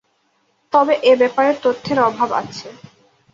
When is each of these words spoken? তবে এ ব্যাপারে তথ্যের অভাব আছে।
তবে 0.73 0.93
এ 1.03 1.13
ব্যাপারে 1.21 1.51
তথ্যের 1.63 1.99
অভাব 2.07 2.29
আছে। 2.41 2.67